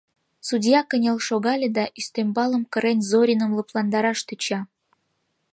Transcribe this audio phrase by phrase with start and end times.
[0.47, 4.59] Судья кынел шогале да, ӱстембалым кырен, Зориным лыпландараш тӧча.